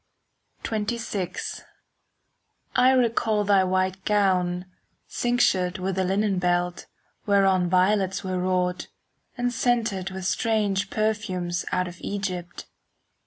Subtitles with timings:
[0.63, 1.61] XXVI
[2.75, 4.65] I recall thy white gown,
[5.07, 6.87] cinctured With a linen belt,
[7.27, 8.87] whereon Violets were wrought,
[9.37, 12.65] and scented With strange perfumes out of Egypt.